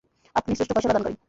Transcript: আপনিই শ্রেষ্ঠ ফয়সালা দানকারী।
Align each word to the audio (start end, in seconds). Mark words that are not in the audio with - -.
আপনিই 0.35 0.55
শ্রেষ্ঠ 0.55 0.71
ফয়সালা 0.73 0.93
দানকারী। 0.93 1.15